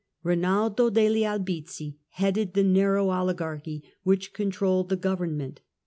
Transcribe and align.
Kinaldo 0.25 0.89
degli 0.91 1.21
Albizzi 1.23 1.89
^^'^^"^ 1.89 1.95
headed 2.09 2.55
the 2.55 2.63
narrow 2.63 3.09
oHgarchy, 3.09 3.83
which 4.01 4.33
controlled 4.33 4.89
the 4.89 4.95
government. 4.95 5.61